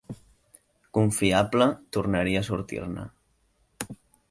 Confiable" 0.97 1.67
tornaria 1.97 2.41
a 2.43 2.49
sortir-ne. 2.49 3.07